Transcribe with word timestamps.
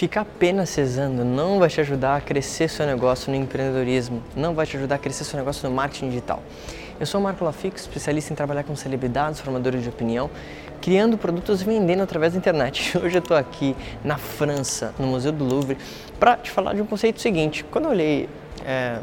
Ficar 0.00 0.22
apenas 0.22 0.70
cesando 0.70 1.26
não 1.26 1.58
vai 1.58 1.68
te 1.68 1.78
ajudar 1.78 2.16
a 2.16 2.20
crescer 2.22 2.70
seu 2.70 2.86
negócio 2.86 3.30
no 3.30 3.36
empreendedorismo, 3.36 4.22
não 4.34 4.54
vai 4.54 4.64
te 4.64 4.74
ajudar 4.78 4.94
a 4.94 4.98
crescer 4.98 5.24
seu 5.24 5.38
negócio 5.38 5.68
no 5.68 5.76
marketing 5.76 6.08
digital. 6.08 6.42
Eu 6.98 7.04
sou 7.04 7.20
o 7.20 7.22
Marco 7.22 7.44
Lafix, 7.44 7.82
especialista 7.82 8.32
em 8.32 8.34
trabalhar 8.34 8.64
com 8.64 8.74
celebridades, 8.74 9.40
formadores 9.40 9.82
de 9.82 9.90
opinião, 9.90 10.30
criando 10.80 11.18
produtos 11.18 11.60
e 11.60 11.64
vendendo 11.66 12.02
através 12.02 12.32
da 12.32 12.38
internet. 12.38 12.96
Hoje 12.96 13.14
eu 13.14 13.18
estou 13.18 13.36
aqui 13.36 13.76
na 14.02 14.16
França, 14.16 14.94
no 14.98 15.06
Museu 15.06 15.32
do 15.32 15.44
Louvre, 15.44 15.76
para 16.18 16.38
te 16.38 16.50
falar 16.50 16.72
de 16.72 16.80
um 16.80 16.86
conceito 16.86 17.20
seguinte. 17.20 17.62
Quando 17.64 17.84
eu 17.84 17.90
olhei 17.90 18.26
é, 18.64 19.00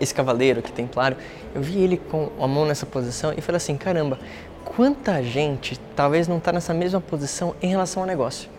esse 0.00 0.14
cavaleiro 0.14 0.60
aqui 0.60 0.70
templário, 0.70 1.16
eu 1.52 1.60
vi 1.60 1.82
ele 1.82 1.96
com 1.96 2.30
a 2.40 2.46
mão 2.46 2.64
nessa 2.64 2.86
posição 2.86 3.34
e 3.36 3.40
falei 3.40 3.56
assim, 3.56 3.76
caramba, 3.76 4.20
quanta 4.64 5.20
gente 5.20 5.80
talvez 5.96 6.28
não 6.28 6.38
está 6.38 6.52
nessa 6.52 6.72
mesma 6.72 7.00
posição 7.00 7.56
em 7.60 7.66
relação 7.66 8.04
ao 8.04 8.06
negócio. 8.06 8.53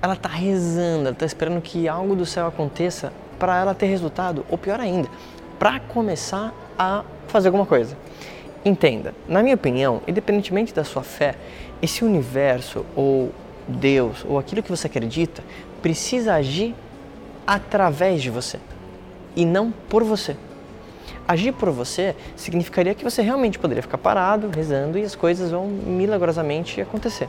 Ela 0.00 0.14
está 0.14 0.28
rezando, 0.28 1.02
ela 1.02 1.10
está 1.10 1.26
esperando 1.26 1.60
que 1.60 1.88
algo 1.88 2.14
do 2.14 2.24
céu 2.24 2.46
aconteça 2.46 3.12
para 3.38 3.58
ela 3.58 3.74
ter 3.74 3.86
resultado, 3.86 4.44
ou 4.48 4.56
pior 4.56 4.80
ainda, 4.80 5.08
para 5.58 5.80
começar 5.80 6.52
a 6.78 7.04
fazer 7.26 7.48
alguma 7.48 7.66
coisa. 7.66 7.96
Entenda, 8.64 9.14
na 9.28 9.42
minha 9.42 9.54
opinião, 9.54 10.02
independentemente 10.06 10.74
da 10.74 10.84
sua 10.84 11.02
fé, 11.02 11.34
esse 11.80 12.04
universo 12.04 12.84
ou 12.94 13.32
Deus 13.68 14.24
ou 14.26 14.38
aquilo 14.38 14.62
que 14.62 14.70
você 14.70 14.86
acredita 14.86 15.42
precisa 15.82 16.34
agir 16.34 16.74
através 17.46 18.22
de 18.22 18.30
você 18.30 18.58
e 19.36 19.44
não 19.44 19.70
por 19.70 20.02
você. 20.02 20.36
Agir 21.26 21.52
por 21.52 21.70
você 21.70 22.16
significaria 22.34 22.94
que 22.94 23.04
você 23.04 23.22
realmente 23.22 23.58
poderia 23.58 23.82
ficar 23.82 23.98
parado, 23.98 24.50
rezando 24.54 24.98
e 24.98 25.02
as 25.02 25.14
coisas 25.14 25.50
vão 25.50 25.66
milagrosamente 25.66 26.80
acontecer. 26.80 27.28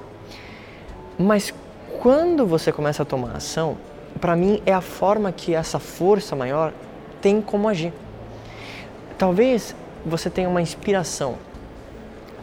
Mas 1.18 1.54
quando 2.00 2.46
você 2.46 2.72
começa 2.72 3.04
a 3.04 3.06
tomar 3.06 3.36
ação, 3.36 3.78
para 4.22 4.34
mim 4.34 4.62
é 4.66 4.74
a 4.74 4.80
forma 4.80 5.34
que 5.34 5.54
essa 5.54 5.80
força 5.80 6.34
maior 6.34 6.72
tem 7.22 7.42
como 7.42 7.68
agir. 7.68 7.92
Talvez 9.18 9.76
você 10.06 10.30
tenha 10.30 10.48
uma 10.48 10.62
inspiração, 10.62 11.36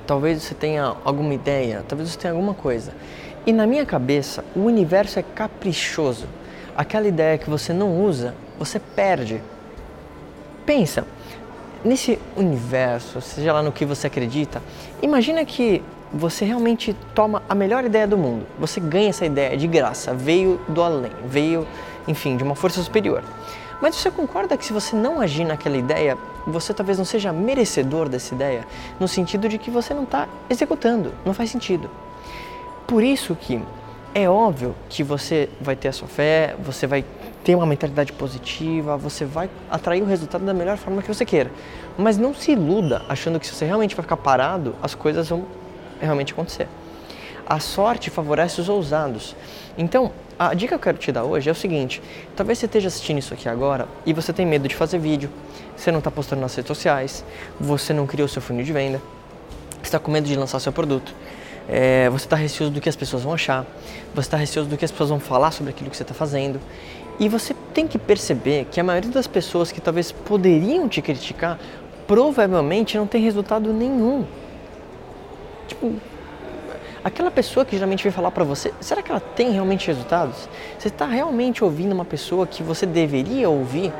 talvez 0.06 0.42
você 0.42 0.54
tenha 0.54 0.94
alguma 1.02 1.32
ideia, 1.32 1.82
talvez 1.88 2.10
você 2.10 2.18
tenha 2.18 2.34
alguma 2.34 2.52
coisa. 2.52 2.92
E 3.46 3.52
na 3.52 3.66
minha 3.66 3.86
cabeça, 3.86 4.44
o 4.54 4.60
universo 4.60 5.18
é 5.18 5.22
caprichoso. 5.22 6.26
Aquela 6.76 7.08
ideia 7.08 7.38
que 7.38 7.48
você 7.48 7.72
não 7.72 8.04
usa, 8.04 8.34
você 8.58 8.78
perde. 8.78 9.40
Pensa, 10.66 11.06
nesse 11.82 12.18
universo, 12.36 13.22
seja 13.22 13.54
lá 13.54 13.62
no 13.62 13.72
que 13.72 13.86
você 13.86 14.06
acredita, 14.06 14.62
imagina 15.00 15.46
que 15.46 15.82
você 16.12 16.44
realmente 16.44 16.94
toma 17.14 17.42
a 17.48 17.54
melhor 17.54 17.84
ideia 17.84 18.06
do 18.06 18.16
mundo. 18.16 18.46
Você 18.58 18.80
ganha 18.80 19.10
essa 19.10 19.26
ideia 19.26 19.56
de 19.56 19.66
graça, 19.66 20.14
veio 20.14 20.60
do 20.68 20.82
além, 20.82 21.12
veio, 21.24 21.66
enfim, 22.06 22.36
de 22.36 22.42
uma 22.42 22.54
força 22.54 22.82
superior. 22.82 23.22
Mas 23.80 23.96
você 23.96 24.10
concorda 24.10 24.56
que 24.56 24.64
se 24.64 24.72
você 24.72 24.96
não 24.96 25.20
agir 25.20 25.44
naquela 25.44 25.76
ideia, 25.76 26.16
você 26.46 26.72
talvez 26.72 26.96
não 26.96 27.04
seja 27.04 27.32
merecedor 27.32 28.08
dessa 28.08 28.34
ideia, 28.34 28.66
no 28.98 29.06
sentido 29.06 29.48
de 29.48 29.58
que 29.58 29.70
você 29.70 29.92
não 29.92 30.04
está 30.04 30.28
executando, 30.48 31.12
não 31.24 31.34
faz 31.34 31.50
sentido. 31.50 31.90
Por 32.86 33.02
isso 33.02 33.34
que 33.34 33.60
é 34.14 34.30
óbvio 34.30 34.74
que 34.88 35.02
você 35.02 35.48
vai 35.60 35.76
ter 35.76 35.88
a 35.88 35.92
sua 35.92 36.08
fé, 36.08 36.56
você 36.58 36.86
vai 36.86 37.04
ter 37.44 37.54
uma 37.54 37.66
mentalidade 37.66 38.12
positiva, 38.12 38.96
você 38.96 39.26
vai 39.26 39.50
atrair 39.70 40.02
o 40.02 40.06
resultado 40.06 40.44
da 40.44 40.54
melhor 40.54 40.78
forma 40.78 41.02
que 41.02 41.08
você 41.08 41.24
queira. 41.24 41.50
Mas 41.98 42.16
não 42.16 42.32
se 42.34 42.52
iluda 42.52 43.02
achando 43.08 43.38
que 43.38 43.46
se 43.46 43.54
você 43.54 43.66
realmente 43.66 43.94
vai 43.94 44.02
ficar 44.02 44.16
parado, 44.16 44.74
as 44.82 44.94
coisas 44.94 45.28
vão 45.28 45.44
realmente 46.00 46.32
acontecer. 46.32 46.68
A 47.46 47.60
sorte 47.60 48.10
favorece 48.10 48.60
os 48.60 48.68
ousados. 48.68 49.36
Então, 49.78 50.10
a 50.38 50.52
dica 50.52 50.70
que 50.70 50.74
eu 50.74 50.78
quero 50.78 50.98
te 50.98 51.12
dar 51.12 51.24
hoje 51.24 51.48
é 51.48 51.52
o 51.52 51.54
seguinte: 51.54 52.02
talvez 52.34 52.58
você 52.58 52.66
esteja 52.66 52.88
assistindo 52.88 53.18
isso 53.18 53.32
aqui 53.32 53.48
agora 53.48 53.86
e 54.04 54.12
você 54.12 54.32
tem 54.32 54.44
medo 54.44 54.68
de 54.68 54.74
fazer 54.74 54.98
vídeo, 54.98 55.30
você 55.76 55.90
não 55.90 55.98
está 55.98 56.10
postando 56.10 56.42
nas 56.42 56.54
redes 56.54 56.68
sociais, 56.68 57.24
você 57.58 57.92
não 57.92 58.06
criou 58.06 58.28
seu 58.28 58.42
funil 58.42 58.64
de 58.64 58.72
venda, 58.72 59.00
você 59.74 59.84
está 59.84 59.98
com 59.98 60.10
medo 60.10 60.26
de 60.26 60.34
lançar 60.36 60.58
seu 60.60 60.72
produto, 60.72 61.14
é, 61.68 62.10
você 62.10 62.26
está 62.26 62.36
receoso 62.36 62.72
do 62.72 62.80
que 62.80 62.88
as 62.88 62.96
pessoas 62.96 63.22
vão 63.22 63.32
achar, 63.32 63.64
você 64.14 64.26
está 64.26 64.36
receoso 64.36 64.68
do 64.68 64.76
que 64.76 64.84
as 64.84 64.90
pessoas 64.90 65.10
vão 65.10 65.20
falar 65.20 65.52
sobre 65.52 65.70
aquilo 65.70 65.90
que 65.90 65.96
você 65.96 66.02
está 66.02 66.14
fazendo. 66.14 66.60
E 67.18 67.28
você 67.28 67.54
tem 67.72 67.86
que 67.88 67.98
perceber 67.98 68.66
que 68.70 68.78
a 68.78 68.84
maioria 68.84 69.10
das 69.10 69.26
pessoas 69.26 69.72
que 69.72 69.80
talvez 69.80 70.12
poderiam 70.12 70.86
te 70.86 71.00
criticar 71.00 71.58
provavelmente 72.06 72.98
não 72.98 73.06
tem 73.06 73.22
resultado 73.22 73.72
nenhum. 73.72 74.26
Tipo, 75.66 75.94
aquela 77.02 77.30
pessoa 77.30 77.64
que 77.64 77.72
geralmente 77.72 78.02
vem 78.02 78.12
falar 78.12 78.30
para 78.30 78.44
você, 78.44 78.72
será 78.80 79.02
que 79.02 79.10
ela 79.10 79.20
tem 79.20 79.50
realmente 79.50 79.86
resultados? 79.86 80.48
Você 80.78 80.88
está 80.88 81.06
realmente 81.06 81.62
ouvindo 81.62 81.92
uma 81.92 82.04
pessoa 82.04 82.46
que 82.46 82.62
você 82.62 82.86
deveria 82.86 83.48
ouvir? 83.48 83.92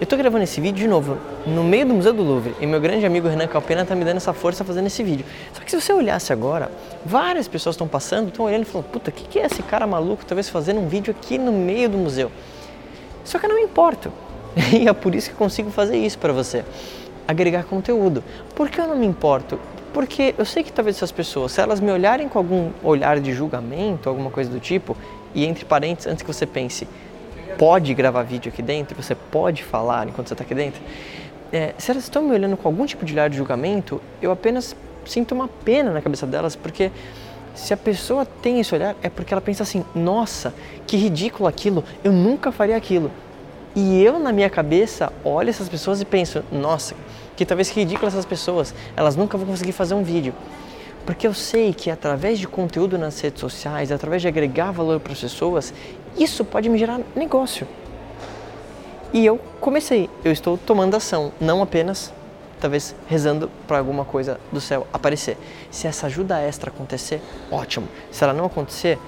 Eu 0.00 0.04
estou 0.04 0.16
gravando 0.16 0.44
esse 0.44 0.60
vídeo 0.60 0.78
de 0.78 0.86
novo 0.86 1.18
no 1.44 1.64
meio 1.64 1.84
do 1.84 1.92
Museu 1.92 2.12
do 2.12 2.22
Louvre 2.22 2.54
e 2.60 2.66
meu 2.66 2.80
grande 2.80 3.04
amigo 3.04 3.26
Renan 3.26 3.48
Calpena 3.48 3.82
está 3.82 3.96
me 3.96 4.04
dando 4.04 4.18
essa 4.18 4.32
força 4.32 4.64
fazendo 4.64 4.86
esse 4.86 5.02
vídeo. 5.02 5.26
Só 5.52 5.60
que 5.60 5.68
se 5.68 5.80
você 5.80 5.92
olhasse 5.92 6.32
agora, 6.32 6.70
várias 7.04 7.48
pessoas 7.48 7.74
estão 7.74 7.88
passando, 7.88 8.28
estão 8.28 8.44
olhando 8.44 8.62
e 8.62 8.64
falando: 8.64 8.86
Puta, 8.86 9.10
o 9.10 9.12
que, 9.12 9.24
que 9.24 9.40
é 9.40 9.46
esse 9.46 9.60
cara 9.60 9.88
maluco 9.88 10.24
talvez 10.24 10.48
fazendo 10.48 10.78
um 10.78 10.86
vídeo 10.86 11.10
aqui 11.18 11.36
no 11.36 11.50
meio 11.50 11.88
do 11.88 11.98
museu? 11.98 12.30
Só 13.24 13.40
que 13.40 13.46
eu 13.46 13.48
não 13.48 13.56
me 13.56 13.62
importo. 13.62 14.12
E 14.72 14.88
é 14.88 14.92
por 14.92 15.16
isso 15.16 15.30
que 15.30 15.36
consigo 15.36 15.70
fazer 15.70 15.96
isso 15.96 16.18
para 16.18 16.32
você 16.32 16.64
agregar 17.26 17.64
conteúdo. 17.64 18.22
Por 18.54 18.70
que 18.70 18.80
eu 18.80 18.86
não 18.86 18.96
me 18.96 19.06
importo? 19.06 19.58
Porque 19.92 20.34
eu 20.36 20.44
sei 20.44 20.62
que 20.62 20.72
talvez 20.72 20.96
essas 20.96 21.12
pessoas, 21.12 21.52
se 21.52 21.60
elas 21.60 21.80
me 21.80 21.90
olharem 21.90 22.28
com 22.28 22.38
algum 22.38 22.70
olhar 22.82 23.18
de 23.20 23.32
julgamento, 23.32 24.08
alguma 24.08 24.30
coisa 24.30 24.50
do 24.50 24.60
tipo, 24.60 24.96
e 25.34 25.44
entre 25.44 25.64
parênteses, 25.64 26.10
antes 26.10 26.22
que 26.22 26.32
você 26.32 26.46
pense, 26.46 26.86
pode 27.56 27.92
gravar 27.94 28.22
vídeo 28.22 28.50
aqui 28.52 28.62
dentro, 28.62 29.00
você 29.00 29.14
pode 29.14 29.64
falar 29.64 30.06
enquanto 30.08 30.28
você 30.28 30.34
está 30.34 30.44
aqui 30.44 30.54
dentro, 30.54 30.80
é, 31.52 31.74
se 31.78 31.90
elas 31.90 32.04
estão 32.04 32.22
me 32.22 32.32
olhando 32.32 32.56
com 32.56 32.68
algum 32.68 32.84
tipo 32.84 33.04
de 33.04 33.12
olhar 33.14 33.30
de 33.30 33.36
julgamento, 33.36 34.00
eu 34.20 34.30
apenas 34.30 34.76
sinto 35.06 35.34
uma 35.34 35.48
pena 35.48 35.90
na 35.90 36.02
cabeça 36.02 36.26
delas, 36.26 36.54
porque 36.54 36.90
se 37.54 37.72
a 37.72 37.76
pessoa 37.76 38.24
tem 38.24 38.60
esse 38.60 38.74
olhar, 38.74 38.94
é 39.02 39.08
porque 39.08 39.32
ela 39.32 39.40
pensa 39.40 39.62
assim: 39.62 39.84
nossa, 39.94 40.54
que 40.86 40.96
ridículo 40.96 41.48
aquilo, 41.48 41.82
eu 42.04 42.12
nunca 42.12 42.52
faria 42.52 42.76
aquilo. 42.76 43.10
E 43.74 44.02
eu, 44.02 44.18
na 44.18 44.32
minha 44.32 44.50
cabeça, 44.50 45.12
olho 45.24 45.50
essas 45.50 45.68
pessoas 45.68 46.00
e 46.00 46.04
penso: 46.04 46.42
nossa, 46.50 46.94
que 47.36 47.44
talvez 47.44 47.70
que 47.70 47.80
ridículo 47.80 48.08
essas 48.08 48.24
pessoas, 48.24 48.74
elas 48.96 49.16
nunca 49.16 49.38
vão 49.38 49.46
conseguir 49.46 49.72
fazer 49.72 49.94
um 49.94 50.02
vídeo. 50.02 50.34
Porque 51.06 51.26
eu 51.26 51.32
sei 51.32 51.72
que 51.72 51.90
através 51.90 52.38
de 52.38 52.46
conteúdo 52.46 52.98
nas 52.98 53.20
redes 53.20 53.40
sociais, 53.40 53.90
através 53.90 54.20
de 54.20 54.28
agregar 54.28 54.72
valor 54.72 55.00
para 55.00 55.12
as 55.12 55.20
pessoas, 55.20 55.72
isso 56.18 56.44
pode 56.44 56.68
me 56.68 56.76
gerar 56.76 57.00
negócio. 57.14 57.66
E 59.12 59.24
eu 59.24 59.40
comecei, 59.60 60.10
eu 60.22 60.30
estou 60.30 60.58
tomando 60.58 60.94
ação, 60.94 61.32
não 61.40 61.62
apenas 61.62 62.12
talvez 62.60 62.94
rezando 63.06 63.50
para 63.66 63.78
alguma 63.78 64.04
coisa 64.04 64.38
do 64.52 64.60
céu 64.60 64.86
aparecer. 64.92 65.38
Se 65.70 65.86
essa 65.86 66.06
ajuda 66.06 66.40
extra 66.40 66.70
acontecer, 66.70 67.22
ótimo. 67.50 67.88
Se 68.10 68.24
ela 68.24 68.32
não 68.32 68.44
acontecer, 68.44 68.98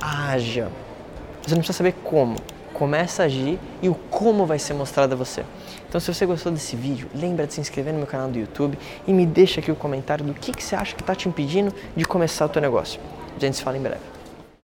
haja. 0.00 0.70
Você 1.42 1.54
não 1.54 1.58
precisa 1.58 1.76
saber 1.76 1.94
como. 2.02 2.36
Começa 2.76 3.22
a 3.22 3.24
agir 3.24 3.58
e 3.80 3.88
o 3.88 3.94
como 3.94 4.44
vai 4.44 4.58
ser 4.58 4.74
mostrado 4.74 5.14
a 5.14 5.16
você. 5.16 5.42
Então, 5.88 5.98
se 5.98 6.12
você 6.12 6.26
gostou 6.26 6.52
desse 6.52 6.76
vídeo, 6.76 7.08
lembra 7.14 7.46
de 7.46 7.54
se 7.54 7.60
inscrever 7.62 7.90
no 7.90 8.00
meu 8.00 8.06
canal 8.06 8.28
do 8.28 8.38
YouTube 8.38 8.78
e 9.06 9.14
me 9.14 9.24
deixa 9.24 9.60
aqui 9.60 9.72
o 9.72 9.74
comentário 9.74 10.22
do 10.22 10.34
que, 10.34 10.52
que 10.52 10.62
você 10.62 10.76
acha 10.76 10.94
que 10.94 11.00
está 11.00 11.14
te 11.14 11.26
impedindo 11.26 11.72
de 11.96 12.04
começar 12.04 12.44
o 12.44 12.50
teu 12.50 12.60
negócio. 12.60 13.00
A 13.34 13.40
gente 13.40 13.56
se 13.56 13.62
fala 13.62 13.78
em 13.78 13.80
breve. 13.80 14.15